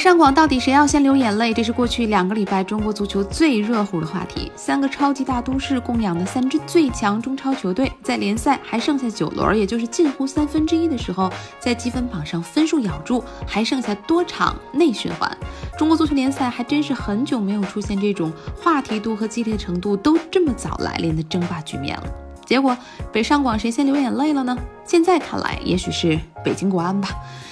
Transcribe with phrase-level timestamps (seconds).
[0.00, 1.52] 上广到底谁要先流眼泪？
[1.52, 4.50] 这是过去两个礼拜中国足球最热乎的话题。
[4.56, 15.30] 三个超级大都市供养的三支最强中超球队，在联赛还剩下九轮，也就是近乎三分之一的时候，在积分榜上分数咬住，还剩下多场内循环。
[15.78, 22.04] 中国足球联赛还真是很久没有出现这种话题度和激烈程度都这么早来临的争霸局面了。
[22.50, 22.76] 结果
[23.12, 24.58] 北上广谁先流眼泪了呢？
[24.84, 27.08] 现在看来，也许是北京国安吧。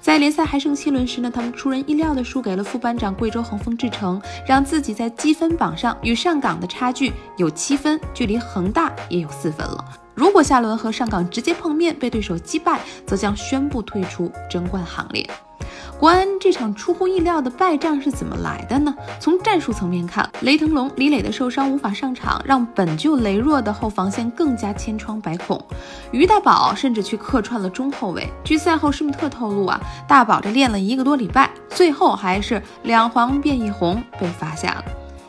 [0.00, 9.84] 在联赛还剩七轮时呢，他们出人意料地输给了副班长贵州恒丰智诚，让自己在积分榜上与上港的差距有七分，距离恒大也有四分了。
[10.12, 15.24] 如果下轮和上港直接碰面被对手击败，则将宣布退出争冠行列。
[16.00, 18.94] 国安这场出乎意料的败仗是怎么来的呢？
[19.20, 25.62] 从战术层面看，雷腾龙、李磊的受伤无法上场，让本就羸弱的后防线更加千疮百孔。
[26.10, 28.26] 于大宝甚至去客串了中后卫。
[28.42, 34.84] 据赛后施密特透露啊，大宝这练了一个多礼拜，最后还是两黄变一红被罚下了。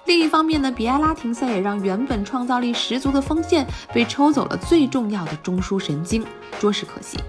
[0.05, 6.25] 另一方面呢，比埃拉停赛也让原本创造力十足的锋线被抽走了最重要的中枢神经，
[6.61, 7.19] 着实可惜。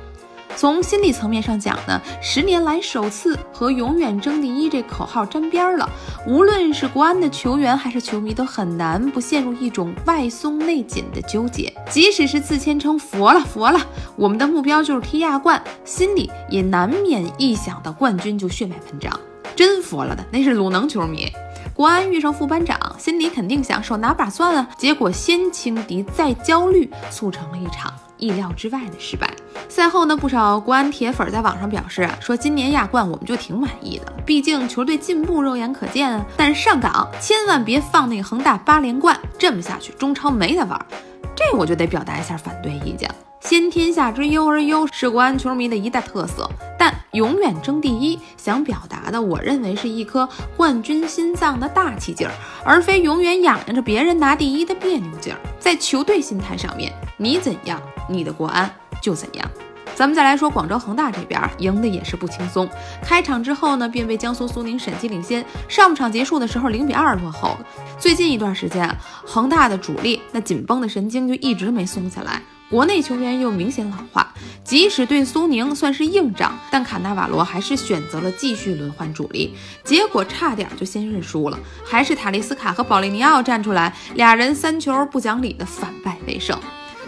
[0.62, 5.90] 从心理层面上讲呢，十年来首次和“永远争第一”这口号沾边了。
[6.24, 11.74] 无论是国安的球员还是球迷，都很难不陷入一种外松内紧的纠结。
[11.90, 13.80] 即使是自谦称佛了佛了，
[14.14, 19.12] 我们的目标就是踢亚冠，心里也难免一想到冠军就血脉喷张。
[19.56, 21.26] 真服了的那是鲁能球迷。
[21.74, 24.68] 国安遇上副班长，心里肯定想手拿把攥啊。
[24.78, 27.92] 结果先轻敌再焦虑，促成了一场
[28.22, 29.28] 意料之外的失败。
[29.68, 36.24] 赛后呢，不少国安铁粉在网上表示说，今年亚冠我们就挺满意的，毕竟球队进步肉眼可见啊。
[36.36, 40.86] 但是上港千万别放那个恒大八连冠，这么下去中超没得玩。
[41.34, 43.14] 这我就得表达一下反对意见了。
[43.40, 46.48] 先天下之忧而忧是国安球迷的一大特色，
[46.78, 52.32] 但永远争第一想表达的，我认为是一颗冠军心脏的大气劲儿，
[52.64, 55.40] 而非永远仰着别人拿第一的别扭劲儿。
[55.58, 58.68] 在球队心态上面，你怎样，你的国安
[59.00, 59.48] 就怎样。
[59.94, 62.68] 咱们再来说广州恒大这边，赢的也是不轻松。
[63.00, 67.56] 开场之后呢，便被江苏苏宁审计领先，上半场结束的时候零比二落后。
[67.96, 68.92] 最近一段时间，
[69.24, 72.42] 恒大的主力那紧绷的神经就一直没松下来。
[72.68, 74.32] 国内球员又明显老化，
[74.64, 79.54] 即使对苏宁算是硬仗，但卡纳瓦罗还是选择了继续轮换主力，
[79.84, 86.58] 结果差点就先认输了，还是塔利斯卡和保利尼奥站出来，俩人三球不讲理的反败为胜。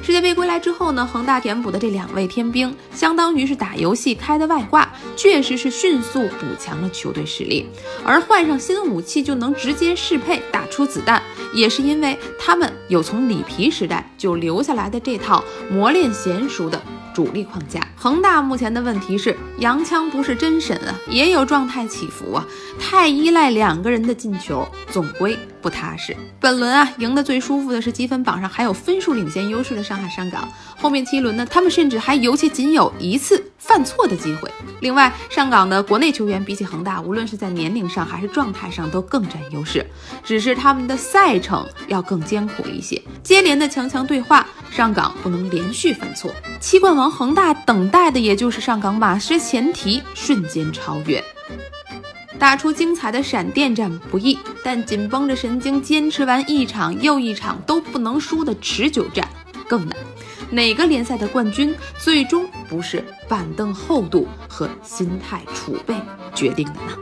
[0.04, 7.66] 世界杯归来之后呢，恒大填补的这两位天兵，相当于是打游戏开的外挂，确实是迅速补强了球队实力。
[8.04, 16.80] 而换上新武器就能直接适配出子弹，也是因为他们有从里皮时代就留下来的这套磨练娴熟的
[17.14, 17.80] 主力框架。
[17.96, 22.44] 恒大目前的问题是，洋枪不是真神啊，也有状态起伏啊，
[22.78, 26.16] 太依赖两个人的进球，总归不踏实。
[26.40, 34.50] 本轮啊，赢得最舒服的是积分榜上还有分数领先优势的上海上港，后面七轮呢，他们甚至还尤其仅有一次犯错的机会。
[34.80, 39.84] 另外，上港的国内球员比起恒大，无论是在年龄上还是状态上都更占优势，
[40.22, 43.00] 只是他们的赛程要更艰苦一些。
[43.22, 46.30] 接连的强强对话，上港不能连续犯错。
[46.60, 51.24] 七冠王恒大等待的也就是上港马失前蹄，瞬间超越。
[52.38, 59.26] 打出精彩的闪电战不易，但紧绷着神经坚持完一场又一场都不能输的持久战
[59.66, 59.96] 更难。
[60.54, 65.92] 哪个联赛的冠军最终不是板凳厚度和心态储备
[66.32, 66.96] 决定的呢？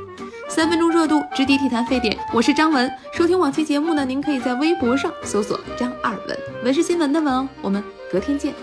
[0.49, 2.19] 三分钟热度，直抵体坛沸点。
[2.33, 7.47] 我是张文，收听往期节目呢，您可以在微博上搜索“张二文”，文是新闻的文哦。
[7.61, 8.55] 我们隔天见。